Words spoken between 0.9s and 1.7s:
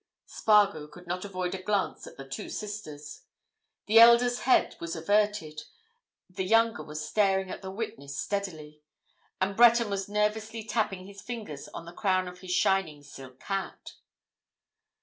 not avoid a